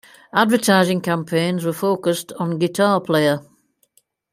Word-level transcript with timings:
Advertising 0.33 0.99
campaigns 0.99 1.63
were 1.63 1.71
focused 1.71 2.33
on 2.39 2.57
Guitar 2.57 2.99
Player. 2.99 3.39